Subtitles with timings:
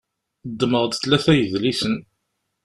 [0.49, 1.95] Ddmeɣ-d tlata n yidlisen.